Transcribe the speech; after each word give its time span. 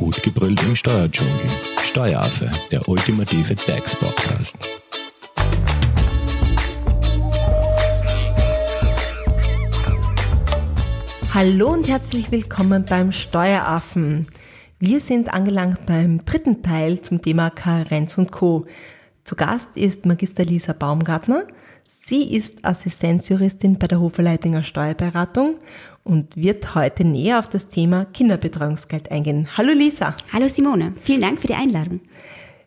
Gut 0.00 0.22
gebrüllt 0.22 0.62
im 0.62 0.74
Steuerdschungel. 0.74 1.34
Steueraffe, 1.82 2.50
der 2.70 2.88
ultimative 2.88 3.54
DAX-Podcast. 3.54 4.56
Hallo 11.34 11.74
und 11.74 11.86
herzlich 11.86 12.30
willkommen 12.30 12.86
beim 12.88 13.12
Steueraffen. 13.12 14.28
Wir 14.78 15.00
sind 15.00 15.34
angelangt 15.34 15.84
beim 15.84 16.24
dritten 16.24 16.62
Teil 16.62 17.02
zum 17.02 17.20
Thema 17.20 17.50
Karenz 17.50 18.16
und 18.16 18.32
Co. 18.32 18.64
Zu 19.24 19.36
Gast 19.36 19.76
ist 19.76 20.06
Magister 20.06 20.46
Lisa 20.46 20.72
Baumgartner. 20.72 21.46
Sie 22.10 22.34
ist 22.34 22.64
Assistenzjuristin 22.64 23.78
bei 23.78 23.86
der 23.86 24.00
Hoferleitinger 24.00 24.64
Steuerberatung 24.64 25.60
und 26.02 26.36
wird 26.36 26.74
heute 26.74 27.04
näher 27.04 27.38
auf 27.38 27.48
das 27.48 27.68
Thema 27.68 28.04
Kinderbetreuungsgeld 28.04 29.12
eingehen. 29.12 29.46
Hallo 29.56 29.72
Lisa. 29.72 30.16
Hallo 30.32 30.48
Simone, 30.48 30.92
vielen 31.00 31.20
Dank 31.20 31.40
für 31.40 31.46
die 31.46 31.54
Einladung. 31.54 32.00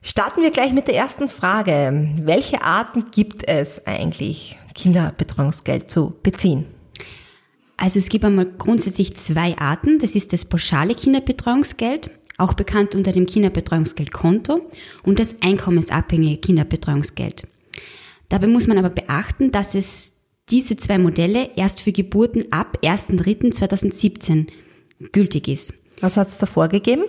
Starten 0.01 0.43
wir 0.43 0.51
gleich 0.51 0.71
mit 0.71 0.87
der 0.87 0.95
ersten 0.95 1.27
Frage. 1.27 2.09
Welche 2.21 2.61
Arten 2.63 3.03
gibt 3.11 3.45
es 3.45 3.85
eigentlich, 3.85 4.57
Kinderbetreuungsgeld 4.75 5.89
zu 5.89 6.13
beziehen? 6.23 6.65
Also 7.75 7.99
es 7.99 8.07
gibt 8.07 8.23
einmal 8.23 8.45
grundsätzlich 8.45 9.17
zwei 9.17 9.57
Arten. 9.57 9.99
Das 9.99 10.15
ist 10.15 10.31
das 10.31 10.45
pauschale 10.45 10.95
Kinderbetreuungsgeld, 10.95 12.11
auch 12.37 12.53
bekannt 12.53 12.95
unter 12.95 13.11
dem 13.11 13.25
Kinderbetreuungsgeldkonto, 13.25 14.61
und 15.03 15.19
das 15.19 15.35
einkommensabhängige 15.41 16.37
Kinderbetreuungsgeld. 16.37 17.43
Dabei 18.33 18.47
muss 18.47 18.65
man 18.65 18.79
aber 18.79 18.89
beachten, 18.89 19.51
dass 19.51 19.75
es 19.75 20.13
diese 20.49 20.75
zwei 20.75 20.97
Modelle 20.97 21.51
erst 21.55 21.81
für 21.81 21.91
Geburten 21.91 22.51
ab 22.51 22.79
1.3.2017 22.81 24.47
gültig 25.11 25.47
ist. 25.47 25.75
Was 26.01 26.17
hat 26.17 26.29
es 26.29 26.39
davor 26.39 26.67
gegeben? 26.67 27.03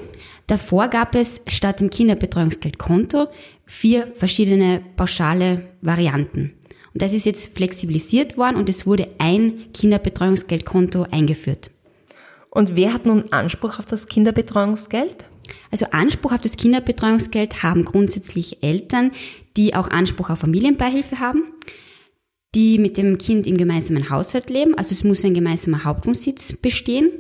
Davor 0.48 0.89
gab 0.89 1.14
es 1.14 1.41
statt 1.47 1.81
dem 1.81 1.89
Kinderbetreuungsgeldkonto 1.89 3.28
vier 3.64 4.12
verschiedene 4.14 4.83
pauschale 4.97 5.66
Varianten. 5.81 6.58
Und 6.92 7.00
das 7.00 7.14
ist 7.14 7.25
jetzt 7.25 7.56
flexibilisiert 7.56 8.36
worden 8.36 8.56
und 8.56 8.69
es 8.69 8.86
wurde 8.86 9.09
ein 9.16 9.72
Kinderbetreuungsgeldkonto 9.72 11.06
eingeführt. 11.11 11.70
Und 12.50 12.77
wer 12.77 12.92
hat 12.92 13.06
nun 13.06 13.33
Anspruch 13.33 13.78
auf 13.78 13.86
das 13.86 14.09
Kinderbetreuungsgeld? 14.09 15.16
Also 15.70 15.86
Anspruch 15.91 16.33
auf 16.33 16.41
das 16.42 16.56
Kinderbetreuungsgeld 16.56 17.62
haben 17.62 17.86
grundsätzlich 17.86 18.62
Eltern, 18.62 19.12
die 19.56 19.74
auch 19.74 19.88
Anspruch 19.88 20.30
auf 20.30 20.41
Familienbeihilfe 20.41 21.20
haben 21.20 21.42
die 22.55 22.78
mit 22.78 22.97
dem 22.97 23.19
Kind 23.19 23.47
im 23.47 23.56
gemeinsamen 23.56 24.10
Haushalt 24.10 24.50
leben, 24.50 24.74
also 24.77 24.92
es 24.92 25.05
muss 25.05 25.24
ein 25.24 25.34
gemeinsamer 25.34 25.84
Hauptwohnsitz 25.84 26.52
bestehen, 26.52 27.10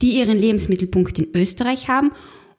die 0.00 0.18
ihren 0.18 0.38
Lebensmittelpunkt 0.38 1.18
in 1.18 1.28
Österreich 1.34 1.88
haben 1.88 2.12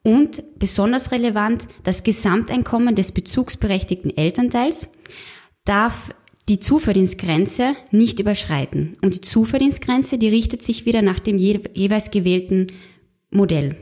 und 0.03 0.43
besonders 0.59 1.11
relevant, 1.11 1.67
das 1.83 2.03
Gesamteinkommen 2.03 2.95
des 2.95 3.11
bezugsberechtigten 3.11 4.15
Elternteils 4.15 4.89
darf 5.65 6.09
die 6.49 6.59
Zuverdienstgrenze 6.59 7.75
nicht 7.91 8.19
überschreiten. 8.19 8.93
Und 9.03 9.13
die 9.13 9.21
Zuverdienstgrenze, 9.21 10.17
die 10.17 10.29
richtet 10.29 10.63
sich 10.63 10.85
wieder 10.85 11.01
nach 11.01 11.19
dem 11.19 11.37
jeweils 11.37 12.11
gewählten 12.11 12.67
Modell. 13.29 13.77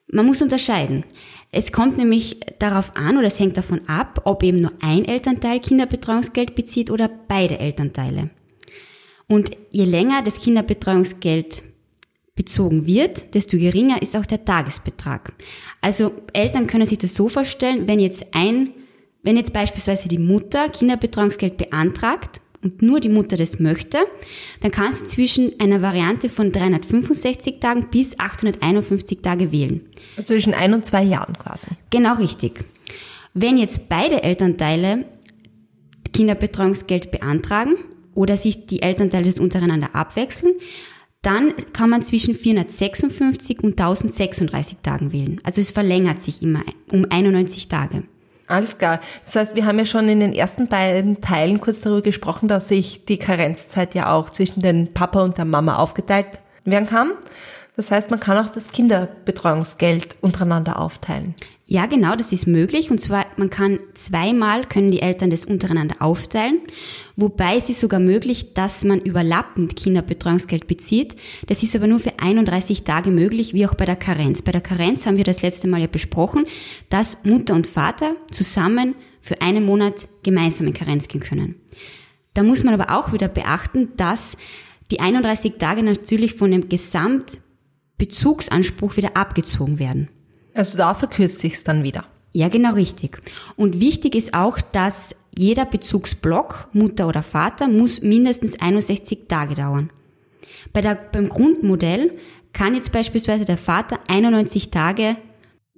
Man 0.07 0.25
muss 0.25 0.41
unterscheiden. 0.41 1.05
Es 1.51 1.71
kommt 1.71 1.97
nämlich 1.97 2.39
darauf 2.59 2.95
an 2.95 3.17
oder 3.17 3.27
es 3.27 3.39
hängt 3.39 3.57
davon 3.57 3.87
ab, 3.87 4.21
ob 4.25 4.43
eben 4.43 4.57
nur 4.57 4.71
ein 4.81 5.05
Elternteil 5.05 5.59
Kinderbetreuungsgeld 5.59 6.55
bezieht 6.55 6.89
oder 6.91 7.09
beide 7.27 7.59
Elternteile. 7.59 8.29
Und 9.27 9.51
je 9.69 9.85
länger 9.85 10.21
das 10.23 10.41
Kinderbetreuungsgeld 10.41 11.63
bezogen 12.35 12.85
wird, 12.85 13.33
desto 13.33 13.57
geringer 13.57 14.01
ist 14.01 14.15
auch 14.15 14.25
der 14.25 14.45
Tagesbetrag. 14.45 15.33
Also 15.81 16.11
Eltern 16.33 16.67
können 16.67 16.85
sich 16.85 16.97
das 16.97 17.13
so 17.13 17.29
vorstellen, 17.29 17.87
wenn 17.87 17.99
jetzt 17.99 18.27
ein, 18.33 18.71
wenn 19.23 19.37
jetzt 19.37 19.53
beispielsweise 19.53 20.07
die 20.07 20.17
Mutter 20.17 20.69
Kinderbetreuungsgeld 20.69 21.57
beantragt 21.57 22.41
und 22.63 22.81
nur 22.81 22.99
die 22.99 23.09
Mutter 23.09 23.37
das 23.37 23.59
möchte, 23.59 23.99
dann 24.59 24.71
kann 24.71 24.93
sie 24.93 25.03
zwischen 25.03 25.59
einer 25.59 25.81
Variante 25.81 26.29
von 26.29 26.51
365 26.51 27.59
Tagen 27.59 27.87
bis 27.89 28.19
851 28.19 29.19
Tage 29.21 29.51
wählen. 29.51 29.81
Also 30.17 30.33
zwischen 30.33 30.53
ein 30.53 30.73
und 30.73 30.85
zwei 30.85 31.03
Jahren 31.03 31.37
quasi. 31.37 31.71
Genau 31.89 32.15
richtig. 32.15 32.63
Wenn 33.33 33.57
jetzt 33.57 33.89
beide 33.89 34.23
Elternteile 34.23 35.05
Kinderbetreuungsgeld 36.13 37.11
beantragen 37.11 37.75
oder 38.13 38.37
sich 38.37 38.65
die 38.65 38.81
Elternteile 38.81 39.25
das 39.25 39.39
untereinander 39.39 39.95
abwechseln, 39.95 40.53
dann 41.21 41.53
kann 41.71 41.89
man 41.89 42.01
zwischen 42.01 42.35
456 42.35 43.59
und 43.59 43.79
1036 43.79 44.79
Tagen 44.81 45.13
wählen. 45.13 45.39
Also 45.43 45.61
es 45.61 45.71
verlängert 45.71 46.21
sich 46.21 46.41
immer 46.41 46.63
um 46.91 47.05
91 47.09 47.67
Tage. 47.67 48.03
Alles 48.51 48.77
klar. 48.77 48.99
Das 49.23 49.35
heißt, 49.37 49.55
wir 49.55 49.65
haben 49.65 49.79
ja 49.79 49.85
schon 49.85 50.09
in 50.09 50.19
den 50.19 50.33
ersten 50.33 50.67
beiden 50.67 51.21
Teilen 51.21 51.61
kurz 51.61 51.79
darüber 51.79 52.01
gesprochen, 52.01 52.49
dass 52.49 52.67
sich 52.67 53.05
die 53.05 53.17
Karenzzeit 53.17 53.95
ja 53.95 54.11
auch 54.11 54.29
zwischen 54.29 54.61
den 54.61 54.93
Papa 54.93 55.23
und 55.23 55.37
der 55.37 55.45
Mama 55.45 55.77
aufgeteilt 55.77 56.41
werden 56.65 56.85
kann. 56.85 57.11
Das 57.75 57.89
heißt, 57.89 58.11
man 58.11 58.19
kann 58.19 58.37
auch 58.37 58.49
das 58.49 58.71
Kinderbetreuungsgeld 58.71 60.17
untereinander 60.21 60.79
aufteilen. 60.79 61.35
Ja, 61.65 61.85
genau, 61.85 62.17
das 62.17 62.33
ist 62.33 62.47
möglich. 62.47 62.91
Und 62.91 62.99
zwar, 62.99 63.25
man 63.37 63.49
kann 63.49 63.79
zweimal, 63.93 64.65
können 64.65 64.91
die 64.91 65.01
Eltern 65.01 65.29
das 65.29 65.45
untereinander 65.45 65.95
aufteilen. 65.99 66.59
Wobei 67.15 67.55
es 67.55 67.69
ist 67.69 67.79
sogar 67.79 68.01
möglich, 68.01 68.53
dass 68.53 68.83
man 68.83 68.99
überlappend 68.99 69.77
Kinderbetreuungsgeld 69.77 70.67
bezieht. 70.67 71.15
Das 71.47 71.63
ist 71.63 71.73
aber 71.73 71.87
nur 71.87 72.01
für 72.01 72.19
31 72.19 72.83
Tage 72.83 73.09
möglich, 73.09 73.53
wie 73.53 73.65
auch 73.65 73.75
bei 73.75 73.85
der 73.85 73.95
Karenz. 73.95 74.41
Bei 74.41 74.51
der 74.51 74.59
Karenz 74.59 75.05
haben 75.05 75.15
wir 75.15 75.23
das 75.23 75.41
letzte 75.41 75.69
Mal 75.69 75.79
ja 75.79 75.87
besprochen, 75.87 76.45
dass 76.89 77.23
Mutter 77.23 77.55
und 77.55 77.67
Vater 77.67 78.15
zusammen 78.31 78.95
für 79.21 79.41
einen 79.41 79.63
Monat 79.63 80.09
gemeinsam 80.23 80.67
in 80.67 80.73
Karenz 80.73 81.07
gehen 81.07 81.21
können. 81.21 81.55
Da 82.33 82.43
muss 82.43 82.65
man 82.65 82.73
aber 82.73 82.97
auch 82.97 83.13
wieder 83.13 83.29
beachten, 83.29 83.93
dass 83.95 84.35
die 84.91 84.99
31 84.99 85.53
Tage 85.57 85.83
natürlich 85.83 86.35
von 86.35 86.51
dem 86.51 86.67
Gesamtbezugsanspruch 88.01 88.97
wieder 88.97 89.15
abgezogen 89.15 89.79
werden. 89.79 90.09
Also 90.53 90.77
da 90.77 90.93
verkürzt 90.93 91.39
sich's 91.39 91.63
dann 91.63 91.83
wieder. 91.83 92.05
Ja, 92.33 92.49
genau 92.49 92.73
richtig. 92.73 93.19
Und 93.55 93.79
wichtig 93.79 94.15
ist 94.15 94.33
auch, 94.33 94.59
dass 94.59 95.15
jeder 95.37 95.65
Bezugsblock, 95.65 96.69
Mutter 96.73 97.07
oder 97.07 97.23
Vater, 97.23 97.67
muss 97.67 98.01
mindestens 98.01 98.59
61 98.59 99.27
Tage 99.27 99.55
dauern. 99.55 99.91
Bei 100.73 100.81
der, 100.81 100.95
beim 100.95 101.29
Grundmodell 101.29 102.17
kann 102.53 102.75
jetzt 102.75 102.91
beispielsweise 102.91 103.45
der 103.45 103.57
Vater 103.57 103.99
91 104.07 104.71
Tage 104.71 105.17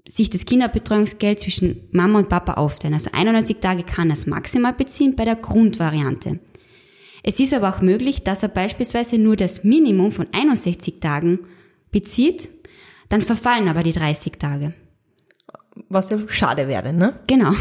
sich 0.07 0.29
das 0.29 0.45
Kinderbetreuungsgeld 0.45 1.39
zwischen 1.39 1.87
Mama 1.91 2.19
und 2.19 2.29
Papa 2.29 2.53
aufteilen. 2.53 2.93
Also 2.93 3.09
91 3.13 3.57
Tage 3.59 3.83
kann 3.83 4.09
er 4.09 4.15
es 4.15 4.27
maximal 4.27 4.73
beziehen 4.73 5.15
bei 5.15 5.25
der 5.25 5.35
Grundvariante. 5.35 6.39
Es 7.23 7.39
ist 7.39 7.53
aber 7.53 7.69
auch 7.69 7.81
möglich, 7.81 8.23
dass 8.23 8.43
er 8.43 8.49
beispielsweise 8.49 9.17
nur 9.17 9.35
das 9.35 9.63
Minimum 9.63 10.11
von 10.11 10.27
61 10.31 10.99
Tagen 10.99 11.39
bezieht, 11.93 12.49
dann 13.07 13.21
verfallen 13.21 13.69
aber 13.69 13.83
die 13.83 13.93
30 13.93 14.33
Tage. 14.33 14.73
Was 15.87 16.09
ja 16.09 16.17
schade 16.27 16.67
wäre, 16.67 16.91
ne? 16.91 17.19
Genau. 17.27 17.53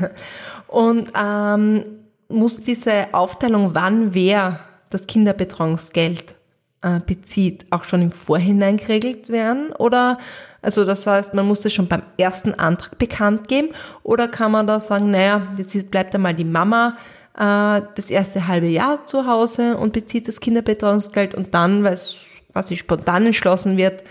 Und 0.66 1.12
ähm, 1.16 1.84
muss 2.28 2.64
diese 2.64 3.14
Aufteilung, 3.14 3.74
wann 3.74 4.14
wer 4.14 4.60
das 4.90 5.06
Kinderbetreuungsgeld 5.06 6.34
äh, 6.82 7.00
bezieht, 7.00 7.66
auch 7.70 7.84
schon 7.84 8.02
im 8.02 8.12
Vorhinein 8.12 8.78
geregelt 8.78 9.28
werden? 9.28 9.72
Oder, 9.72 10.18
also 10.60 10.84
das 10.84 11.06
heißt, 11.06 11.34
man 11.34 11.46
muss 11.46 11.60
das 11.60 11.72
schon 11.72 11.86
beim 11.88 12.02
ersten 12.18 12.54
Antrag 12.54 12.98
bekannt 12.98 13.48
geben? 13.48 13.68
Oder 14.02 14.28
kann 14.28 14.52
man 14.52 14.66
da 14.66 14.80
sagen, 14.80 15.10
naja, 15.10 15.54
jetzt 15.56 15.90
bleibt 15.90 16.14
einmal 16.14 16.34
die 16.34 16.44
Mama 16.44 16.96
äh, 17.36 17.82
das 17.94 18.10
erste 18.10 18.48
halbe 18.48 18.68
Jahr 18.68 19.06
zu 19.06 19.26
Hause 19.26 19.76
und 19.76 19.92
bezieht 19.92 20.26
das 20.26 20.40
Kinderbetreuungsgeld 20.40 21.34
und 21.34 21.54
dann, 21.54 21.84
weil 21.84 21.94
es 21.94 22.16
quasi 22.56 22.78
spontan 22.78 23.26
entschlossen 23.26 23.76
wird, 23.76 24.02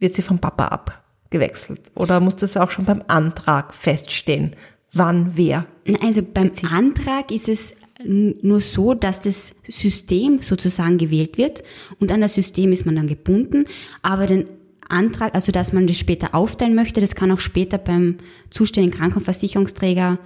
wird 0.00 0.14
sie 0.14 0.22
vom 0.22 0.40
Papa 0.40 0.64
abgewechselt? 0.66 1.92
Oder 1.94 2.18
muss 2.18 2.34
das 2.34 2.56
auch 2.56 2.72
schon 2.72 2.86
beim 2.86 3.04
Antrag 3.06 3.72
feststehen, 3.72 4.56
wann 4.92 5.36
wer? 5.36 5.66
Also 6.02 6.22
beim 6.22 6.48
bezieht? 6.48 6.72
Antrag 6.72 7.30
ist 7.30 7.48
es 7.48 7.76
nur 8.04 8.60
so, 8.60 8.94
dass 8.94 9.20
das 9.20 9.54
System 9.68 10.42
sozusagen 10.42 10.98
gewählt 10.98 11.38
wird 11.38 11.62
und 12.00 12.10
an 12.10 12.20
das 12.20 12.34
System 12.34 12.72
ist 12.72 12.84
man 12.84 12.96
dann 12.96 13.06
gebunden, 13.06 13.66
aber 14.02 14.26
den 14.26 14.46
Antrag, 14.88 15.32
also 15.32 15.52
dass 15.52 15.72
man 15.72 15.86
das 15.86 15.96
später 15.96 16.34
aufteilen 16.34 16.74
möchte, 16.74 17.00
das 17.00 17.14
kann 17.14 17.30
auch 17.30 17.38
später 17.38 17.78
beim 17.78 18.18
zuständigen 18.50 18.98
Krankenversicherungsträger 18.98 20.18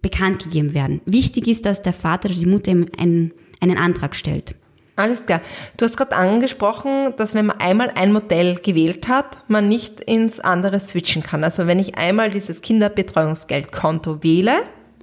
bekannt 0.00 0.44
gegeben 0.44 0.74
werden. 0.74 1.00
Wichtig 1.06 1.48
ist, 1.48 1.66
dass 1.66 1.82
der 1.82 1.92
Vater 1.92 2.28
oder 2.28 2.38
die 2.38 2.46
Mutter 2.46 2.70
einen, 2.70 3.32
einen 3.58 3.76
Antrag 3.76 4.14
stellt. 4.14 4.54
Alles 5.00 5.24
klar. 5.24 5.40
Du 5.76 5.84
hast 5.84 5.96
gerade 5.96 6.14
angesprochen, 6.14 7.14
dass 7.16 7.34
wenn 7.34 7.46
man 7.46 7.58
einmal 7.60 7.90
ein 7.94 8.12
Modell 8.12 8.56
gewählt 8.56 9.08
hat, 9.08 9.48
man 9.48 9.68
nicht 9.68 10.00
ins 10.00 10.40
andere 10.40 10.78
switchen 10.78 11.22
kann. 11.22 11.42
Also 11.42 11.66
wenn 11.66 11.78
ich 11.78 11.96
einmal 11.96 12.30
dieses 12.30 12.60
Kinderbetreuungsgeldkonto 12.60 14.22
wähle, 14.22 14.62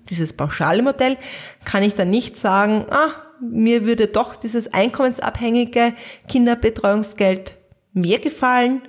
dieses 0.10 0.34
pauschale 0.34 0.84
Modell, 0.84 1.18
kann 1.66 1.84
ich 1.84 1.96
dann 1.96 2.10
nicht 2.10 2.38
sagen, 2.38 2.86
ah, 2.90 3.10
mir 3.42 3.86
würde 3.86 4.08
doch 4.08 4.36
dieses 4.36 4.74
einkommensabhängige 4.74 5.94
Kinderbetreuungsgeld 6.28 7.56
mehr 7.94 8.20
gefallen, 8.20 8.82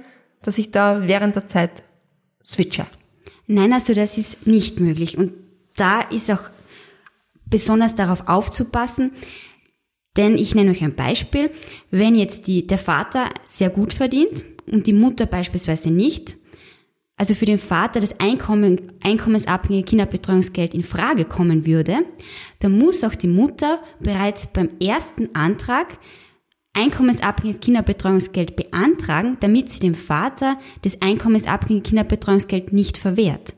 dass 0.42 0.58
ich 0.58 0.70
da 0.70 1.08
während 1.08 1.36
der 1.36 1.48
Zeit 1.48 1.82
switche. 2.44 2.86
Nein, 3.46 3.72
also 3.72 3.94
das 3.94 4.18
ist 4.18 4.46
nicht 4.46 4.78
möglich. 4.78 5.16
Und 5.16 5.32
da 5.76 6.00
ist 6.02 6.30
auch 6.30 6.50
besonders 7.46 7.94
darauf 7.94 8.28
aufzupassen, 8.28 9.12
denn 10.18 10.36
ich 10.36 10.54
nenne 10.54 10.72
euch 10.72 10.84
ein 10.84 10.94
Beispiel. 10.94 11.50
Wenn 11.90 12.14
jetzt 12.14 12.46
die, 12.46 12.66
der 12.66 12.76
Vater 12.76 13.30
sehr 13.44 13.70
gut 13.70 13.94
verdient 13.94 14.44
und 14.70 14.86
die 14.86 14.92
Mutter 14.92 15.24
beispielsweise 15.24 15.90
nicht, 15.90 16.36
also 17.16 17.34
für 17.34 17.46
den 17.46 17.58
Vater 17.58 18.00
das 18.00 18.20
Einkommen, 18.20 18.92
einkommensabhängige 19.02 19.84
Kinderbetreuungsgeld 19.84 20.74
in 20.74 20.82
Frage 20.82 21.24
kommen 21.24 21.66
würde, 21.66 21.98
dann 22.58 22.78
muss 22.78 23.02
auch 23.02 23.14
die 23.14 23.28
Mutter 23.28 23.80
bereits 24.00 24.48
beim 24.48 24.70
ersten 24.80 25.34
Antrag 25.34 25.98
einkommensabhängiges 26.74 27.60
Kinderbetreuungsgeld 27.60 28.54
beantragen, 28.54 29.36
damit 29.40 29.70
sie 29.70 29.80
dem 29.80 29.94
Vater 29.94 30.58
das 30.82 31.02
einkommensabhängige 31.02 31.88
Kinderbetreuungsgeld 31.88 32.72
nicht 32.72 32.98
verwehrt. 32.98 33.54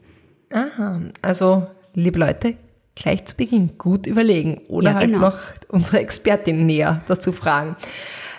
Aha, 0.51 1.01
also 1.21 1.67
liebe 1.95 2.19
Leute, 2.19 2.57
gleich 3.01 3.25
zu 3.25 3.37
Beginn 3.37 3.79
gut 3.79 4.07
überlegen 4.07 4.59
oder 4.69 4.91
ja, 4.91 4.97
halt 4.97 5.07
genau. 5.07 5.21
noch 5.21 5.39
unsere 5.69 6.01
Expertin 6.01 6.67
näher 6.67 7.03
dazu 7.09 7.33
fragen. 7.33 7.77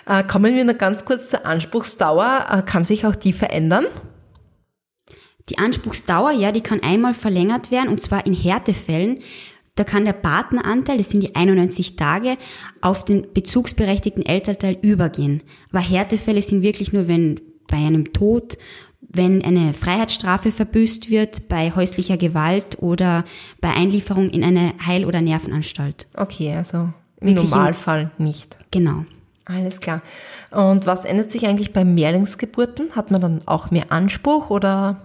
Äh, 0.06 0.24
kommen 0.24 0.54
wir 0.54 0.64
noch 0.64 0.78
ganz 0.78 1.04
kurz 1.04 1.30
zur 1.30 1.44
Anspruchsdauer. 1.44 2.46
Äh, 2.50 2.62
kann 2.62 2.84
sich 2.84 3.06
auch 3.06 3.16
die 3.16 3.32
verändern? 3.32 3.86
Die 5.48 5.58
Anspruchsdauer, 5.58 6.32
ja, 6.32 6.52
die 6.52 6.60
kann 6.60 6.80
einmal 6.82 7.14
verlängert 7.14 7.70
werden 7.70 7.88
und 7.88 8.00
zwar 8.00 8.26
in 8.26 8.34
Härtefällen. 8.34 9.20
Da 9.74 9.84
kann 9.84 10.04
der 10.04 10.12
Partneranteil, 10.12 10.98
das 10.98 11.10
sind 11.10 11.22
die 11.22 11.34
91 11.34 11.96
Tage, 11.96 12.36
auf 12.80 13.04
den 13.04 13.32
bezugsberechtigten 13.32 14.24
Elternteil 14.24 14.76
übergehen. 14.82 15.42
Aber 15.70 15.80
Härtefälle 15.80 16.42
sind 16.42 16.62
wirklich 16.62 16.92
nur, 16.92 17.08
wenn 17.08 17.40
bei 17.68 17.78
einem 17.78 18.12
Tod, 18.12 18.58
wenn 19.12 19.44
eine 19.44 19.74
Freiheitsstrafe 19.74 20.52
verbüßt 20.52 21.10
wird, 21.10 21.48
bei 21.48 21.70
häuslicher 21.74 22.16
Gewalt 22.16 22.78
oder 22.80 23.24
bei 23.60 23.70
Einlieferung 23.70 24.30
in 24.30 24.44
eine 24.44 24.74
Heil- 24.86 25.04
oder 25.04 25.20
Nervenanstalt. 25.20 26.06
Okay, 26.16 26.54
also 26.54 26.92
im 27.20 27.28
wirklich 27.28 27.50
Normalfall 27.50 28.10
nicht. 28.18 28.56
Genau. 28.70 29.04
Alles 29.44 29.80
klar. 29.80 30.02
Und 30.50 30.86
was 30.86 31.04
ändert 31.04 31.30
sich 31.30 31.46
eigentlich 31.46 31.72
bei 31.72 31.84
Mehrlingsgeburten? 31.84 32.94
Hat 32.94 33.10
man 33.10 33.20
dann 33.20 33.42
auch 33.46 33.70
mehr 33.70 33.90
Anspruch 33.90 34.50
oder 34.50 35.02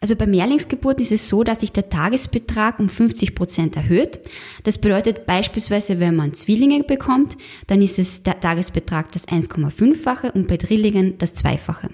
also 0.00 0.14
bei 0.14 0.26
Mehrlingsgeburten 0.26 1.02
ist 1.02 1.12
es 1.12 1.28
so, 1.28 1.42
dass 1.42 1.60
sich 1.60 1.72
der 1.72 1.88
Tagesbetrag 1.88 2.78
um 2.78 2.88
50 2.88 3.34
Prozent 3.34 3.76
erhöht. 3.76 4.20
Das 4.62 4.78
bedeutet 4.78 5.26
beispielsweise, 5.26 6.00
wenn 6.00 6.14
man 6.14 6.34
Zwillinge 6.34 6.84
bekommt, 6.84 7.36
dann 7.66 7.80
ist 7.80 7.98
es 7.98 8.22
der 8.22 8.38
Tagesbetrag 8.38 9.10
das 9.12 9.26
1,5-fache 9.26 10.32
und 10.32 10.48
bei 10.48 10.58
Drillingen 10.58 11.16
das 11.18 11.34
Zweifache. 11.34 11.88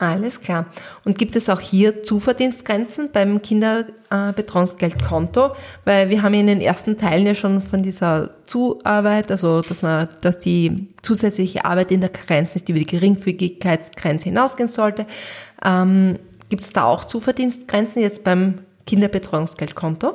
Alles 0.00 0.40
klar. 0.40 0.66
Und 1.04 1.18
gibt 1.18 1.34
es 1.34 1.48
auch 1.48 1.58
hier 1.58 2.04
Zuverdienstgrenzen 2.04 3.10
beim 3.12 3.42
Kinderbetreuungsgeldkonto? 3.42 5.56
Weil 5.84 6.08
wir 6.08 6.22
haben 6.22 6.34
ja 6.34 6.40
in 6.40 6.46
den 6.46 6.60
ersten 6.60 6.98
Teilen 6.98 7.26
ja 7.26 7.34
schon 7.34 7.60
von 7.60 7.82
dieser 7.82 8.30
Zuarbeit, 8.46 9.32
also 9.32 9.60
dass 9.60 9.82
man, 9.82 10.06
dass 10.20 10.38
die 10.38 10.94
zusätzliche 11.02 11.64
Arbeit 11.64 11.90
in 11.90 12.00
der 12.00 12.10
Karenz 12.10 12.54
nicht 12.54 12.68
über 12.68 12.78
die 12.78 12.86
Geringfügigkeitsgrenze 12.86 14.26
hinausgehen 14.26 14.68
sollte. 14.68 15.04
Ähm, 15.64 16.20
Gibt 16.48 16.62
es 16.62 16.70
da 16.70 16.84
auch 16.84 17.04
Zuverdienstgrenzen 17.04 18.00
jetzt 18.00 18.22
beim 18.22 18.60
Kinderbetreuungsgeldkonto? 18.86 20.14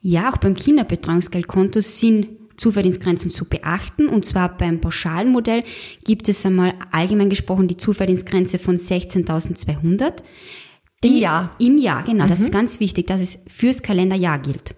Ja, 0.00 0.30
auch 0.30 0.38
beim 0.38 0.56
Kinderbetreuungsgeldkonto 0.56 1.82
sind 1.82 2.39
Zuverdienstgrenzen 2.60 3.30
zu 3.30 3.46
beachten. 3.46 4.08
Und 4.08 4.26
zwar 4.26 4.56
beim 4.56 4.80
pauschalen 4.80 5.32
Modell 5.32 5.64
gibt 6.04 6.28
es 6.28 6.44
einmal 6.44 6.74
allgemein 6.92 7.30
gesprochen 7.30 7.68
die 7.68 7.76
Zuverdienstgrenze 7.76 8.58
von 8.58 8.76
16.200. 8.76 10.22
Im 11.02 11.16
Jahr. 11.16 11.56
Im 11.58 11.78
Jahr, 11.78 12.04
genau. 12.04 12.24
Mhm. 12.24 12.28
Das 12.28 12.40
ist 12.40 12.48
mhm. 12.48 12.58
ganz 12.58 12.78
wichtig, 12.78 13.06
dass 13.06 13.22
es 13.22 13.38
fürs 13.48 13.82
Kalenderjahr 13.82 14.38
gilt. 14.38 14.74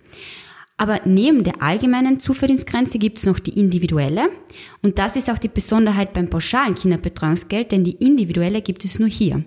Aber 0.77 1.01
neben 1.05 1.45
der 1.45 1.61
allgemeinen 1.63 2.21
Zuverdienstgrenze 2.21 2.99
gibt 2.99 3.19
es 3.19 3.27
noch 3.27 3.39
die 3.39 3.59
individuelle. 3.59 4.31
Und 4.83 4.99
das 4.99 5.17
ist 5.17 5.31
auch 5.31 5.39
die 5.39 5.49
Besonderheit 5.49 6.13
beim 6.13 6.31
pauschalen 6.31 6.75
Kinderbetreuungsgeld, 6.75 7.73
denn 7.73 7.85
die 7.85 7.97
individuelle 8.05 8.63
gibt 8.63 8.85
es 8.85 8.99
nur 8.99 9.09
hier. 9.09 9.45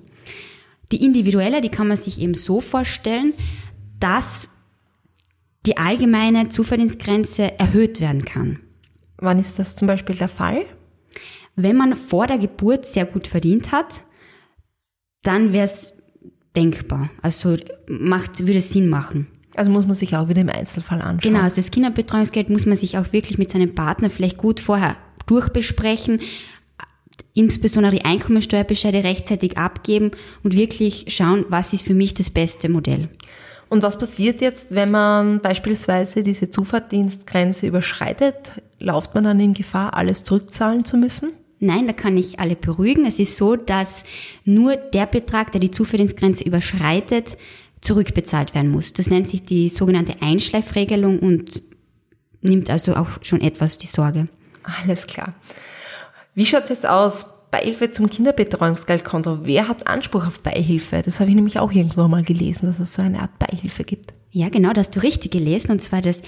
Die 0.92 1.04
individuelle, 1.04 1.62
die 1.62 1.70
kann 1.70 1.88
man 1.88 1.98
sich 1.98 2.22
eben 2.22 2.36
so 2.36 2.62
vorstellen, 2.62 3.34
dass 4.00 4.50
die 5.65 5.77
allgemeine 5.77 6.50
Zuverdienstgrenze 6.50 7.60
erhöht 7.60 8.01
werden 8.01 8.25
kann. 8.25 8.60
Wann 9.17 9.39
ist 9.39 9.60
das 9.60 9.75
zum 9.75 9.88
Beispiel 9.88 10.15
der 10.15 10.27
Fall? 10.27 10.65
Wenn 11.55 11.77
man 11.77 11.95
vor 11.95 12.27
der 12.27 12.38
Geburt 12.38 12.86
sehr 12.86 13.05
gut 13.05 13.27
verdient 13.27 13.72
hat, 13.72 14.03
dann 15.24 15.53
wäre 15.53 15.65
es 15.65 15.93
denkbar. 16.55 17.10
Also 17.22 17.57
macht, 17.88 18.39
würde 18.45 18.60
es 18.60 18.72
Sinn 18.72 18.89
machen. 18.89 19.27
Also 19.55 19.72
muss 19.72 19.86
man 19.86 19.95
sich 19.95 20.15
auch 20.15 20.27
wieder 20.27 20.41
im 20.41 20.50
Einzelfall 20.50 21.01
anschauen. 21.01 21.31
Genau, 21.31 21.43
also 21.43 21.55
das 21.57 21.72
Kinderbetreuungsgeld 21.72 22.50
muss 22.50 22.65
man 22.65 22.75
sich 22.75 22.98
auch 22.98 23.13
wirklich 23.13 23.38
mit 23.38 23.50
seinem 23.50 23.74
Partner 23.74 24.10
vielleicht 24.10 24.38
gut 24.38 24.60
vorher 24.60 24.98
durchbesprechen 25.27 26.19
insbesondere 27.36 27.93
die 27.93 28.05
Einkommensteuerbescheide 28.05 29.03
rechtzeitig 29.03 29.57
abgeben 29.57 30.12
und 30.41 30.55
wirklich 30.55 31.05
schauen, 31.10 31.45
was 31.50 31.74
ist 31.74 31.86
für 31.86 31.93
mich 31.93 32.13
das 32.15 32.31
beste 32.31 32.69
Modell. 32.69 33.10
Und 33.69 33.84
was 33.84 33.98
passiert 33.98 34.41
jetzt, 34.41 34.74
wenn 34.74 34.91
man 34.91 35.41
beispielsweise 35.41 36.24
diese 36.24 36.50
Zufahrtdienstgrenze 36.50 37.67
überschreitet? 37.67 38.36
Lauft 38.79 39.15
man 39.15 39.24
dann 39.24 39.39
in 39.39 39.53
Gefahr, 39.53 39.95
alles 39.95 40.24
zurückzahlen 40.24 40.86
zu 40.86 40.98
müssen? 40.98 41.34
Nein, 41.60 41.88
da 41.88 41.93
kann 41.93 42.17
ich 42.17 42.39
alle 42.39 42.55
beruhigen. 42.55 43.05
Es 43.05 43.19
ist 43.19 43.38
so, 43.38 43.55
dass 43.55 44.03
nur 44.43 44.75
der 44.75 45.05
Betrag, 45.05 45.51
der 45.51 45.62
die 45.62 45.72
Zuverdienstgrenze 45.72 46.43
überschreitet, 46.43 47.38
zurückbezahlt 47.81 48.53
werden 48.53 48.72
muss. 48.72 48.93
Das 48.93 49.07
nennt 49.07 49.29
sich 49.29 49.43
die 49.43 49.69
sogenannte 49.69 50.22
Einschleifregelung 50.22 51.19
und 51.19 51.62
nimmt 52.41 52.69
also 52.69 52.95
auch 52.95 53.10
schon 53.22 53.41
etwas 53.41 53.77
die 53.77 53.88
Sorge. 53.88 54.27
Alles 54.63 55.07
klar. 55.07 55.34
Wie 56.34 56.45
schaut 56.45 56.63
es 56.63 56.69
jetzt 56.69 56.86
aus? 56.86 57.35
Beihilfe 57.52 57.92
zum 57.92 58.10
Kinderbetreuungsgeldkonto. 58.10 59.40
Wer 59.44 59.68
hat 59.68 59.88
Anspruch 59.88 60.28
auf 60.28 60.40
Beihilfe? 60.40 61.02
Das 61.04 61.20
habe 61.20 61.30
ich 61.30 61.36
nämlich 61.36 61.60
auch 61.60 61.72
irgendwo 61.72 62.08
mal 62.08 62.24
gelesen, 62.24 62.68
dass 62.68 62.80
es 62.80 62.94
so 62.94 63.02
eine 63.02 63.20
Art 63.20 63.40
Beihilfe 63.40 63.84
gibt. 63.84 64.14
Ja, 64.32 64.50
genau, 64.50 64.74
das 64.74 64.88
hast 64.88 64.96
du 64.98 65.04
richtig 65.04 65.32
gelesen. 65.32 65.72
Und 65.72 65.82
zwar, 65.82 66.02
dass 66.02 66.22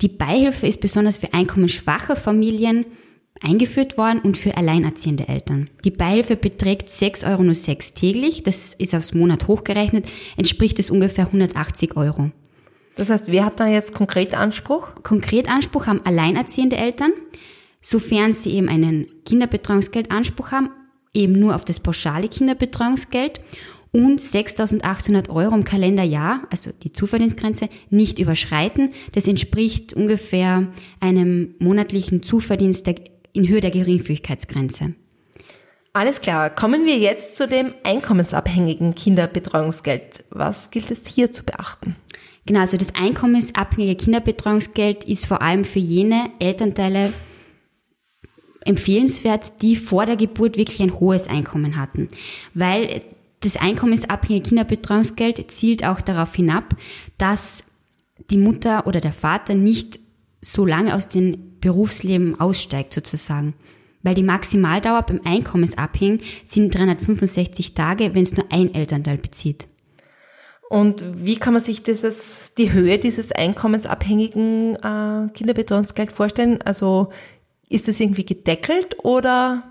die 0.00 0.08
Beihilfe 0.08 0.66
ist 0.66 0.80
besonders 0.80 1.18
für 1.18 1.32
einkommensschwache 1.32 2.16
Familien 2.16 2.86
eingeführt 3.40 3.98
worden 3.98 4.20
und 4.20 4.38
für 4.38 4.56
alleinerziehende 4.56 5.28
Eltern. 5.28 5.70
Die 5.84 5.90
Beihilfe 5.90 6.36
beträgt 6.36 6.88
6,06 6.88 7.28
Euro 7.30 7.92
täglich, 7.94 8.42
das 8.42 8.74
ist 8.74 8.94
aufs 8.94 9.14
Monat 9.14 9.48
hochgerechnet, 9.48 10.06
entspricht 10.36 10.78
es 10.78 10.90
ungefähr 10.90 11.26
180 11.26 11.96
Euro. 11.96 12.30
Das 12.96 13.10
heißt, 13.10 13.32
wer 13.32 13.44
hat 13.44 13.58
da 13.58 13.66
jetzt 13.66 13.94
konkret 13.94 14.34
Anspruch? 14.34 14.88
Konkret 15.02 15.48
Anspruch 15.48 15.86
haben 15.86 16.02
alleinerziehende 16.04 16.76
Eltern, 16.76 17.12
sofern 17.82 18.32
sie 18.32 18.52
eben 18.52 18.70
einen 18.70 19.06
Kinderbetreuungsgeldanspruch 19.26 20.52
haben, 20.52 20.70
eben 21.12 21.34
nur 21.34 21.54
auf 21.54 21.66
das 21.66 21.80
pauschale 21.80 22.28
Kinderbetreuungsgeld 22.28 23.40
und 23.90 24.20
6.800 24.20 25.28
Euro 25.28 25.54
im 25.54 25.64
Kalenderjahr, 25.64 26.46
also 26.50 26.70
die 26.82 26.92
Zuverdienstgrenze, 26.92 27.68
nicht 27.90 28.18
überschreiten. 28.18 28.94
Das 29.12 29.28
entspricht 29.28 29.92
ungefähr 29.92 30.68
einem 30.98 31.54
monatlichen 31.58 32.22
Zuverdienst 32.22 32.88
in 33.34 33.48
Höhe 33.48 33.60
der 33.60 33.70
Geringfügigkeitsgrenze. 33.70 34.94
Alles 35.92 36.22
klar, 36.22 36.48
kommen 36.48 36.86
wir 36.86 36.96
jetzt 36.96 37.36
zu 37.36 37.46
dem 37.46 37.74
einkommensabhängigen 37.84 38.94
Kinderbetreuungsgeld. 38.94 40.24
Was 40.30 40.70
gilt 40.70 40.90
es 40.90 41.06
hier 41.06 41.32
zu 41.32 41.44
beachten? 41.44 41.96
Genau, 42.46 42.60
also 42.60 42.78
das 42.78 42.94
einkommensabhängige 42.94 43.96
Kinderbetreuungsgeld 43.96 45.04
ist 45.04 45.26
vor 45.26 45.42
allem 45.42 45.66
für 45.66 45.80
jene 45.80 46.30
Elternteile 46.38 47.12
empfehlenswert, 48.64 49.62
die 49.62 49.76
vor 49.76 50.06
der 50.06 50.16
Geburt 50.16 50.56
wirklich 50.56 50.80
ein 50.80 50.98
hohes 50.98 51.26
Einkommen 51.26 51.76
hatten. 51.76 52.08
Weil 52.54 53.02
das 53.40 53.56
einkommensabhängige 53.56 54.48
Kinderbetreuungsgeld 54.48 55.50
zielt 55.50 55.84
auch 55.84 56.00
darauf 56.00 56.34
hinab, 56.34 56.76
dass 57.18 57.64
die 58.30 58.38
Mutter 58.38 58.86
oder 58.86 59.00
der 59.00 59.12
Vater 59.12 59.54
nicht 59.54 60.00
so 60.40 60.64
lange 60.64 60.94
aus 60.94 61.08
dem 61.08 61.58
Berufsleben 61.60 62.38
aussteigt 62.38 62.92
sozusagen. 62.92 63.54
Weil 64.02 64.14
die 64.14 64.22
Maximaldauer 64.22 65.02
beim 65.02 65.20
Einkommensabhängen 65.24 66.20
sind 66.48 66.74
365 66.76 67.74
Tage, 67.74 68.14
wenn 68.14 68.22
es 68.22 68.36
nur 68.36 68.46
ein 68.50 68.74
Elternteil 68.74 69.18
bezieht. 69.18 69.68
Und 70.68 71.04
wie 71.14 71.36
kann 71.36 71.52
man 71.52 71.62
sich 71.62 71.82
dieses, 71.82 72.54
die 72.56 72.72
Höhe 72.72 72.98
dieses 72.98 73.30
einkommensabhängigen 73.30 74.76
äh, 74.76 75.28
Kinderbetreuungsgeld 75.34 76.10
vorstellen? 76.10 76.62
Also 76.62 77.10
ist 77.72 77.88
das 77.88 78.00
irgendwie 78.00 78.26
gedeckelt 78.26 78.96
oder? 79.02 79.64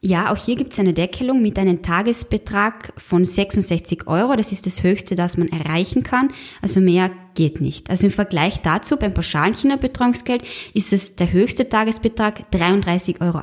Ja, 0.00 0.30
auch 0.30 0.36
hier 0.36 0.56
gibt 0.56 0.72
es 0.72 0.78
eine 0.78 0.92
Deckelung 0.92 1.42
mit 1.42 1.58
einem 1.58 1.82
Tagesbetrag 1.82 2.92
von 2.96 3.24
66 3.24 4.06
Euro. 4.06 4.36
Das 4.36 4.52
ist 4.52 4.66
das 4.66 4.82
Höchste, 4.82 5.16
das 5.16 5.36
man 5.36 5.48
erreichen 5.48 6.02
kann. 6.02 6.28
Also 6.60 6.80
mehr 6.80 7.10
geht 7.34 7.60
nicht. 7.60 7.90
Also 7.90 8.06
im 8.06 8.12
Vergleich 8.12 8.60
dazu 8.60 8.98
beim 8.98 9.14
pauschalen 9.14 9.54
Kinderbetreuungsgeld 9.54 10.44
ist 10.74 10.92
es 10.92 11.16
der 11.16 11.32
höchste 11.32 11.68
Tagesbetrag 11.68 12.44
33,88 12.52 13.20
Euro. 13.20 13.40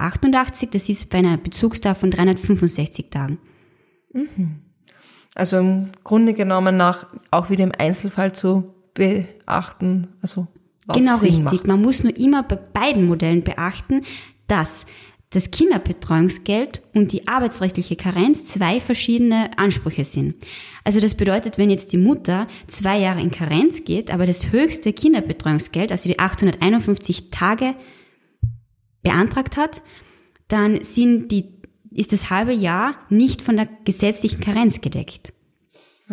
Das 0.71 0.89
ist 0.89 1.09
bei 1.09 1.17
einer 1.17 1.37
Bezugsdauer 1.37 1.95
von 1.95 2.11
365 2.11 3.09
Tagen. 3.09 3.39
Mhm. 4.13 4.61
Also 5.35 5.57
im 5.57 5.91
Grunde 6.03 6.33
genommen 6.33 6.77
nach 6.77 7.07
auch 7.31 7.49
wieder 7.49 7.63
im 7.63 7.71
Einzelfall 7.77 8.33
zu 8.33 8.73
beachten. 8.93 10.09
Also 10.21 10.47
was 10.87 10.97
genau 10.97 11.17
Sinn 11.17 11.29
richtig. 11.29 11.43
Macht. 11.43 11.67
Man 11.67 11.81
muss 11.81 12.03
nur 12.03 12.15
immer 12.15 12.43
bei 12.43 12.55
beiden 12.55 13.05
Modellen 13.07 13.43
beachten, 13.43 14.01
dass 14.47 14.85
das 15.33 15.49
Kinderbetreuungsgeld 15.49 16.83
und 16.93 17.11
die 17.11 17.27
arbeitsrechtliche 17.27 17.95
Karenz 17.95 18.45
zwei 18.45 18.79
verschiedene 18.79 19.57
Ansprüche 19.57 20.05
sind. 20.05 20.35
Also 20.83 20.99
das 20.99 21.15
bedeutet, 21.15 21.57
wenn 21.57 21.71
jetzt 21.71 21.91
die 21.91 21.97
Mutter 21.97 22.47
zwei 22.67 22.99
Jahre 22.99 23.21
in 23.21 23.31
Karenz 23.31 23.83
geht, 23.83 24.11
aber 24.11 24.27
das 24.27 24.51
höchste 24.51 24.93
Kinderbetreuungsgeld, 24.93 25.91
also 25.91 26.07
die 26.07 26.19
851 26.19 27.31
Tage 27.31 27.73
beantragt 29.01 29.57
hat, 29.57 29.81
dann 30.47 30.83
sind 30.83 31.31
die, 31.31 31.45
ist 31.89 32.13
das 32.13 32.29
halbe 32.29 32.53
Jahr 32.53 32.95
nicht 33.09 33.41
von 33.41 33.55
der 33.55 33.67
gesetzlichen 33.85 34.39
Karenz 34.39 34.81
gedeckt. 34.81 35.33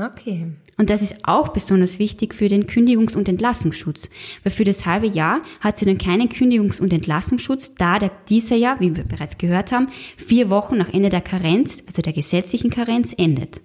Okay. 0.00 0.47
Und 0.78 0.88
das 0.88 1.02
ist 1.02 1.16
auch 1.25 1.49
besonders 1.49 1.99
wichtig 1.99 2.35
für 2.35 2.49
den 2.49 2.66
Kündigungs- 2.66 3.16
und 3.16 3.28
Entlassungsschutz. 3.28 4.09
Weil 4.42 4.52
für 4.52 4.64
das 4.64 4.87
halbe 4.87 5.07
Jahr 5.07 5.42
hat 5.61 5.76
sie 5.76 5.85
dann 5.85 5.99
keinen 5.99 6.30
Kündigungs- 6.30 6.80
und 6.80 6.92
Entlassungsschutz, 6.92 7.75
da 7.75 7.99
der, 7.99 8.11
dieser 8.28 8.57
Jahr, 8.57 8.80
wie 8.80 8.97
wir 8.97 9.04
bereits 9.04 9.37
gehört 9.37 9.73
haben, 9.73 9.88
vier 10.16 10.49
Wochen 10.49 10.78
nach 10.78 10.92
Ende 10.92 11.11
der 11.11 11.21
Karenz, 11.21 11.83
also 11.87 12.00
der 12.00 12.14
gesetzlichen 12.14 12.71
Karenz, 12.71 13.12
endet. 13.12 13.61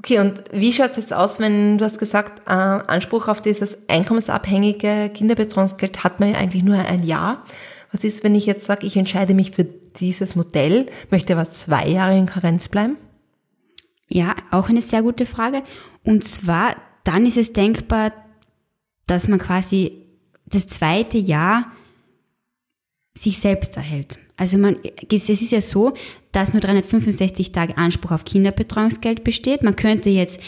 Okay, 0.00 0.18
und 0.18 0.42
wie 0.52 0.72
schaut 0.72 0.90
es 0.90 0.96
jetzt 0.96 1.12
aus, 1.12 1.38
wenn 1.38 1.78
du 1.78 1.84
hast 1.84 1.98
gesagt, 1.98 2.42
äh, 2.46 2.52
Anspruch 2.52 3.28
auf 3.28 3.40
dieses 3.40 3.88
einkommensabhängige 3.88 5.10
Kinderbetreuungsgeld 5.14 6.04
hat 6.04 6.20
man 6.20 6.30
ja 6.32 6.38
eigentlich 6.38 6.64
nur 6.64 6.76
ein 6.76 7.02
Jahr. 7.02 7.44
Was 7.92 8.04
ist, 8.04 8.24
wenn 8.24 8.34
ich 8.34 8.46
jetzt 8.46 8.66
sage, 8.66 8.86
ich 8.86 8.96
entscheide 8.96 9.32
mich 9.32 9.52
für 9.52 9.64
dieses 9.64 10.34
Modell, 10.34 10.86
möchte 11.10 11.32
aber 11.32 11.48
zwei 11.50 11.86
Jahre 11.88 12.18
in 12.18 12.26
Karenz 12.26 12.68
bleiben? 12.68 12.96
Ja, 14.08 14.36
auch 14.50 14.68
eine 14.68 14.82
sehr 14.82 15.02
gute 15.02 15.26
Frage. 15.26 15.62
Und 16.04 16.24
zwar, 16.24 16.76
dann 17.04 17.26
ist 17.26 17.36
es 17.36 17.52
denkbar, 17.52 18.12
dass 19.06 19.28
man 19.28 19.38
quasi 19.38 20.02
das 20.46 20.66
zweite 20.68 21.18
Jahr 21.18 21.72
sich 23.14 23.38
selbst 23.38 23.76
erhält. 23.76 24.18
Also 24.36 24.58
man, 24.58 24.76
es 25.10 25.28
ist 25.28 25.50
ja 25.50 25.60
so, 25.60 25.94
dass 26.32 26.52
nur 26.52 26.60
365 26.60 27.52
Tage 27.52 27.78
Anspruch 27.78 28.12
auf 28.12 28.24
Kinderbetreuungsgeld 28.24 29.24
besteht. 29.24 29.62
Man 29.62 29.76
könnte 29.76 30.10
jetzt, 30.10 30.38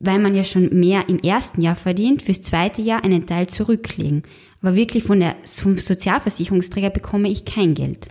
weil 0.00 0.18
man 0.18 0.34
ja 0.34 0.42
schon 0.42 0.80
mehr 0.80 1.08
im 1.08 1.18
ersten 1.18 1.60
Jahr 1.60 1.76
verdient, 1.76 2.22
fürs 2.22 2.40
zweite 2.40 2.80
Jahr 2.80 3.04
einen 3.04 3.26
Teil 3.26 3.46
zurücklegen. 3.46 4.22
Aber 4.62 4.74
wirklich 4.74 5.04
von 5.04 5.20
der, 5.20 5.36
vom 5.44 5.76
Sozialversicherungsträger 5.78 6.90
bekomme 6.90 7.28
ich 7.28 7.44
kein 7.44 7.74
Geld. 7.74 8.08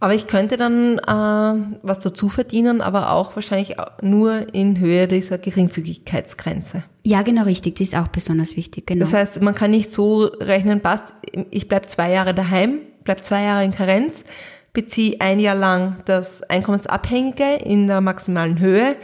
Aber 0.00 0.14
ich 0.14 0.26
könnte 0.26 0.56
dann 0.56 0.98
äh, 0.98 1.78
was 1.82 2.00
dazu 2.00 2.28
verdienen, 2.28 2.80
aber 2.80 3.12
auch 3.12 3.36
wahrscheinlich 3.36 3.76
nur 4.02 4.54
in 4.54 4.78
Höhe 4.78 5.08
dieser 5.08 5.38
Geringfügigkeitsgrenze. 5.38 6.84
Ja, 7.04 7.22
genau 7.22 7.44
richtig. 7.44 7.76
Das 7.76 7.88
ist 7.88 7.96
auch 7.96 8.08
besonders 8.08 8.56
wichtig. 8.56 8.86
Genau. 8.86 9.04
Das 9.04 9.14
heißt, 9.14 9.40
man 9.40 9.54
kann 9.54 9.70
nicht 9.70 9.90
so 9.92 10.24
rechnen, 10.24 10.80
passt, 10.80 11.14
ich 11.50 11.68
bleib 11.68 11.88
zwei 11.88 12.10
Jahre 12.10 12.34
daheim, 12.34 12.80
bleib 13.04 13.24
zwei 13.24 13.42
Jahre 13.44 13.64
in 13.64 13.72
Karenz, 13.72 14.24
beziehe 14.72 15.20
ein 15.20 15.40
Jahr 15.40 15.54
lang 15.54 16.02
das 16.04 16.42
Einkommensabhängige 16.42 17.56
in 17.64 17.86
der 17.86 18.00
maximalen 18.00 18.58
Höhe 18.58 18.96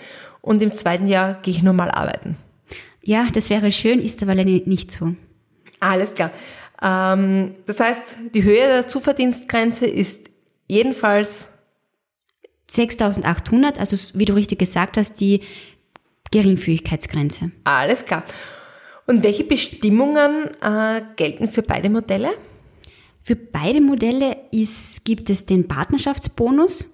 und 0.43 0.61
im 0.63 0.73
zweiten 0.73 1.07
Jahr 1.07 1.35
gehe 1.43 1.55
ich 1.55 1.63
normal 1.63 1.91
arbeiten. 1.91 2.37
Ja, 3.03 3.29
das 3.33 3.49
wäre 3.51 3.73
schön, 3.73 4.01
ist 4.01 4.23
aber 4.23 4.35
leider 4.35 4.51
nicht 4.51 4.93
so. 4.93 5.15
Alles 5.79 6.15
klar. 6.15 6.31
Ähm, 6.83 7.55
das 7.67 7.81
heißt, 7.81 8.03
die 8.35 8.43
Höhe 8.43 8.67
der 8.67 8.89
Zuverdienstgrenze 8.89 9.87
ist 9.87 10.30
Jedenfalls 10.71 11.47
6800, 12.71 13.81
also 13.81 13.97
wie 14.15 14.25
du 14.25 14.35
richtig 14.35 14.61
gesagt 14.61 14.97
hast, 14.97 15.21
die 15.21 15.41
Geringfügigkeitsgrenze. 16.31 17.51
Alles 17.65 18.05
klar. 18.05 18.23
Und 19.09 19.25
welche 19.25 19.43
Bestimmungen 19.43 20.49
äh, 20.63 21.03
gelten 21.17 21.49
für 21.49 21.63
beide 21.63 21.91
Modelle? 21.91 22.31
Für 23.21 23.35
beide 23.35 23.81
Modelle 23.81 24.37
ist, 24.53 25.05
gibt 25.05 25.29
es 25.29 25.45
den 25.45 25.67
Partnerschaftsbonus. 25.67 26.85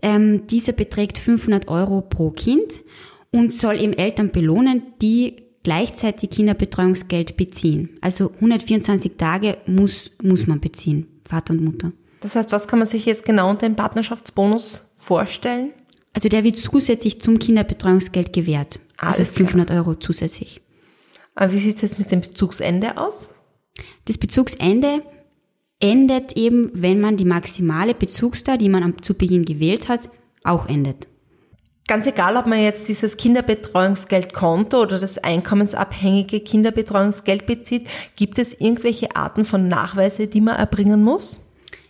Ähm, 0.00 0.46
dieser 0.46 0.72
beträgt 0.72 1.18
500 1.18 1.68
Euro 1.68 2.00
pro 2.00 2.30
Kind 2.30 2.72
und 3.30 3.52
soll 3.52 3.82
eben 3.82 3.92
Eltern 3.92 4.30
belohnen, 4.30 4.82
die 5.02 5.42
gleichzeitig 5.62 6.30
Kinderbetreuungsgeld 6.30 7.36
beziehen. 7.36 7.98
Also 8.00 8.30
124 8.36 9.12
Tage 9.18 9.58
muss, 9.66 10.10
muss 10.22 10.46
man 10.46 10.60
beziehen, 10.60 11.06
Vater 11.28 11.52
und 11.52 11.62
Mutter. 11.62 11.92
Das 12.24 12.36
heißt, 12.36 12.52
was 12.52 12.66
kann 12.66 12.78
man 12.78 12.88
sich 12.88 13.04
jetzt 13.04 13.26
genau 13.26 13.50
unter 13.50 13.68
dem 13.68 13.76
Partnerschaftsbonus 13.76 14.94
vorstellen? 14.96 15.72
Also 16.14 16.30
der 16.30 16.42
wird 16.42 16.56
zusätzlich 16.56 17.20
zum 17.20 17.38
Kinderbetreuungsgeld 17.38 18.32
gewährt. 18.32 18.80
Also 18.96 19.18
Alles 19.18 19.28
also 19.28 19.32
500 19.34 19.66
klar. 19.66 19.78
Euro 19.80 19.94
zusätzlich. 19.96 20.62
Aber 21.34 21.52
wie 21.52 21.58
sieht 21.58 21.76
es 21.76 21.82
jetzt 21.82 21.98
mit 21.98 22.10
dem 22.10 22.22
Bezugsende 22.22 22.96
aus? 22.96 23.28
Das 24.06 24.16
Bezugsende 24.16 25.02
endet 25.80 26.32
eben, 26.32 26.70
wenn 26.72 26.98
man 26.98 27.18
die 27.18 27.26
maximale 27.26 27.92
Bezugsdauer, 27.92 28.56
die 28.56 28.70
man 28.70 29.02
zu 29.02 29.12
Beginn 29.12 29.44
gewählt 29.44 29.90
hat, 29.90 30.08
auch 30.44 30.66
endet. 30.66 31.08
Ganz 31.86 32.06
egal, 32.06 32.38
ob 32.38 32.46
man 32.46 32.62
jetzt 32.62 32.88
dieses 32.88 33.18
Kinderbetreuungsgeldkonto 33.18 34.80
oder 34.80 34.98
das 34.98 35.18
einkommensabhängige 35.18 36.40
Kinderbetreuungsgeld 36.40 37.44
bezieht, 37.44 37.86
gibt 38.16 38.38
es 38.38 38.58
irgendwelche 38.58 39.14
Arten 39.14 39.44
von 39.44 39.68
Nachweise, 39.68 40.26
die 40.26 40.40
man 40.40 40.56
erbringen 40.56 41.04
muss? 41.04 41.43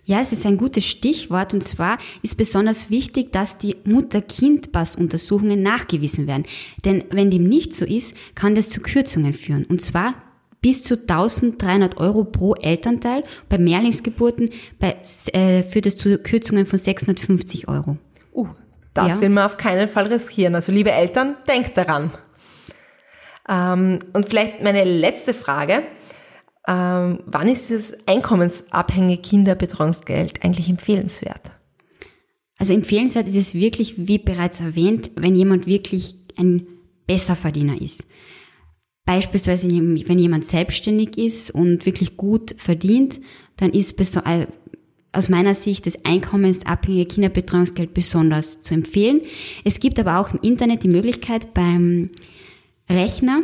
Ja, 0.07 0.21
es 0.21 0.33
ist 0.33 0.45
ein 0.45 0.59
gutes 0.59 0.85
Stichwort 0.85 1.55
und 1.55 1.65
zwar 1.65 1.99
ist 2.23 2.37
besonders 2.37 2.91
wichtig, 2.91 3.33
dass 3.33 3.57
die 3.57 3.77
Mutter-Kind-Pass-Untersuchungen 3.85 5.63
nachgewiesen 5.63 6.27
werden. 6.27 6.45
Denn 6.85 7.05
wenn 7.11 7.31
dem 7.31 7.45
nicht 7.45 7.73
so 7.73 7.87
ist, 7.87 8.15
kann 8.35 8.55
das 8.55 8.69
zu 8.69 8.81
Kürzungen 8.81 9.33
führen. 9.33 9.65
Und 9.65 9.81
zwar 9.81 10.15
bis 10.61 10.83
zu 10.83 10.95
1300 10.99 11.99
Euro 11.99 12.25
pro 12.25 12.55
Elternteil. 12.55 13.23
Bei 13.49 13.59
Mehrlingsgeburten 13.59 14.51
bei, 14.79 14.97
äh, 15.33 15.63
führt 15.63 15.87
es 15.87 15.97
zu 15.97 16.19
Kürzungen 16.19 16.67
von 16.67 16.79
650 16.79 17.69
Euro. 17.69 17.99
Uh, 18.33 18.49
das 18.95 19.09
ja. 19.09 19.21
will 19.21 19.29
man 19.29 19.45
auf 19.45 19.57
keinen 19.57 19.89
Fall 19.89 20.07
riskieren. 20.07 20.55
Also 20.55 20.73
liebe 20.73 20.91
Eltern, 20.91 21.37
denkt 21.47 21.77
daran. 21.77 22.11
Ähm, 23.49 23.99
und 24.13 24.29
vielleicht 24.29 24.63
meine 24.63 24.85
letzte 24.85 25.35
Frage. 25.35 25.83
Ähm, 26.67 27.21
wann 27.27 27.49
ist 27.49 27.69
dieses 27.69 27.93
einkommensabhängige 28.07 29.23
Kinderbetreuungsgeld 29.23 30.45
eigentlich 30.45 30.69
empfehlenswert? 30.69 31.53
Also 32.57 32.73
empfehlenswert 32.73 33.29
ist 33.29 33.37
es 33.37 33.55
wirklich, 33.55 34.07
wie 34.09 34.19
bereits 34.19 34.61
erwähnt, 34.61 35.11
wenn 35.17 35.35
jemand 35.35 35.67
wirklich 35.67 36.17
ein 36.37 36.67
Besserverdiener 37.07 37.81
ist. 37.81 38.07
Beispielsweise, 39.05 39.69
wenn 39.71 40.19
jemand 40.19 40.47
selbstständig 40.47 41.19
ist 41.19 41.51
und 41.51 41.85
wirklich 41.85 42.17
gut 42.17 42.55
verdient, 42.57 43.21
dann 43.57 43.71
ist 43.71 44.01
äh, 44.25 44.47
aus 45.13 45.29
meiner 45.29 45.55
Sicht 45.55 45.87
das 45.87 46.05
einkommensabhängige 46.05 47.07
Kinderbetreuungsgeld 47.07 47.93
besonders 47.93 48.63
zu 48.63 48.73
empfehlen. 48.73 49.21
Es 49.63 49.79
gibt 49.79 50.01
aber 50.01 50.19
auch 50.19 50.33
im 50.33 50.41
Internet 50.41 50.83
die 50.83 50.89
Möglichkeit 50.89 51.53
beim 51.53 52.11
Rechner, 52.89 53.43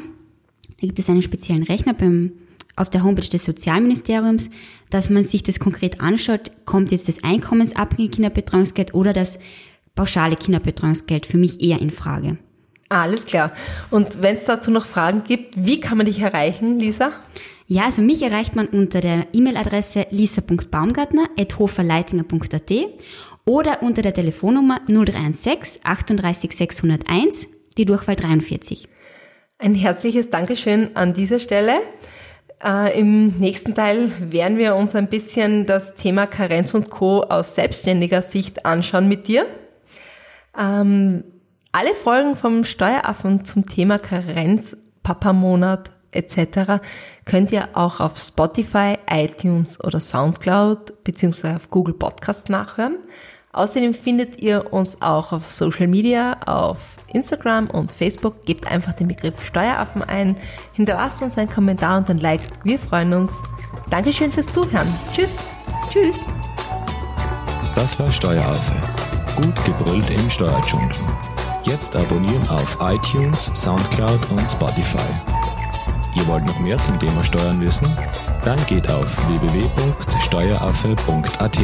da 0.80 0.86
gibt 0.86 0.98
es 0.98 1.10
einen 1.10 1.22
speziellen 1.22 1.62
Rechner 1.62 1.92
beim, 1.92 2.32
auf 2.76 2.90
der 2.90 3.04
Homepage 3.04 3.28
des 3.28 3.44
Sozialministeriums, 3.44 4.50
dass 4.90 5.10
man 5.10 5.22
sich 5.22 5.42
das 5.42 5.60
konkret 5.60 6.00
anschaut, 6.00 6.50
kommt 6.64 6.92
jetzt 6.92 7.08
das 7.08 7.22
einkommensabhängige 7.24 8.16
Kinderbetreuungsgeld 8.16 8.94
oder 8.94 9.12
das 9.12 9.38
pauschale 9.94 10.36
Kinderbetreuungsgeld 10.36 11.26
für 11.26 11.36
mich 11.38 11.60
eher 11.60 11.80
in 11.80 11.90
Frage. 11.90 12.38
Alles 12.88 13.26
klar. 13.26 13.52
Und 13.90 14.22
wenn 14.22 14.36
es 14.36 14.46
dazu 14.46 14.70
noch 14.70 14.86
Fragen 14.86 15.24
gibt, 15.24 15.62
wie 15.64 15.80
kann 15.80 15.96
man 15.96 16.06
dich 16.06 16.20
erreichen, 16.20 16.78
Lisa? 16.80 17.12
Ja, 17.66 17.84
also 17.84 18.02
mich 18.02 18.20
erreicht 18.22 18.56
man 18.56 18.66
unter 18.66 19.00
der 19.00 19.28
E-Mail-Adresse 19.32 20.08
lisa.baumgartner.hoferleitinger.at 20.10 22.72
oder 23.44 23.80
unter 23.82 24.02
der 24.02 24.12
Telefonnummer 24.12 24.80
016 24.88 25.84
38 25.84 26.56
601, 26.56 27.46
die 27.78 27.84
Durchwahl 27.84 28.16
43. 28.16 28.88
Ein 29.58 29.76
herzliches 29.76 30.30
Dankeschön 30.30 30.96
an 30.96 31.14
dieser 31.14 31.38
Stelle. 31.38 31.74
Äh, 32.62 32.98
Im 32.98 33.38
nächsten 33.38 33.74
Teil 33.74 34.10
werden 34.32 34.58
wir 34.58 34.74
uns 34.74 34.94
ein 34.94 35.08
bisschen 35.08 35.66
das 35.66 35.94
Thema 35.94 36.26
Karenz 36.26 36.74
und 36.74 36.90
Co. 36.90 37.22
aus 37.22 37.54
selbstständiger 37.54 38.22
Sicht 38.22 38.66
anschauen 38.66 39.08
mit 39.08 39.28
dir. 39.28 39.46
Ähm, 40.58 41.24
alle 41.72 41.94
Folgen 41.94 42.36
vom 42.36 42.64
Steueraffen 42.64 43.44
zum 43.44 43.66
Thema 43.66 43.98
Karenz, 43.98 44.76
Papamonat 45.02 45.90
etc. 46.10 46.82
könnt 47.24 47.52
ihr 47.52 47.68
auch 47.74 48.00
auf 48.00 48.18
Spotify, 48.18 48.94
iTunes 49.08 49.82
oder 49.82 50.00
Soundcloud 50.00 51.04
beziehungsweise 51.04 51.56
auf 51.56 51.70
Google 51.70 51.94
Podcast 51.94 52.48
nachhören. 52.48 52.98
Außerdem 53.52 53.94
findet 53.94 54.40
ihr 54.40 54.72
uns 54.72 55.02
auch 55.02 55.32
auf 55.32 55.50
Social 55.50 55.88
Media, 55.88 56.36
auf 56.46 56.78
Instagram 57.12 57.68
und 57.68 57.90
Facebook. 57.90 58.44
Gebt 58.44 58.70
einfach 58.70 58.94
den 58.94 59.08
Begriff 59.08 59.44
Steueraffen 59.44 60.04
ein, 60.04 60.36
hinterlasst 60.74 61.20
uns 61.20 61.36
einen 61.36 61.50
Kommentar 61.50 61.98
und 61.98 62.08
ein 62.08 62.18
Like. 62.18 62.42
Wir 62.62 62.78
freuen 62.78 63.12
uns. 63.12 63.32
Dankeschön 63.90 64.30
fürs 64.30 64.52
Zuhören. 64.52 64.86
Tschüss. 65.12 65.44
Tschüss. 65.90 66.16
Das 67.74 67.98
war 67.98 68.12
Steueraffe. 68.12 68.80
Gut 69.34 69.64
gebrüllt 69.64 70.08
im 70.10 70.30
Steuerdschungel. 70.30 70.94
Jetzt 71.64 71.96
abonnieren 71.96 72.48
auf 72.48 72.78
iTunes, 72.80 73.50
Soundcloud 73.54 74.30
und 74.30 74.48
Spotify. 74.48 74.98
Ihr 76.14 76.24
wollt 76.28 76.46
noch 76.46 76.60
mehr 76.60 76.78
zum 76.78 77.00
Thema 77.00 77.24
Steuern 77.24 77.60
wissen? 77.60 77.88
Dann 78.44 78.64
geht 78.66 78.88
auf 78.88 79.18
www.steueraffe.at. 79.28 81.58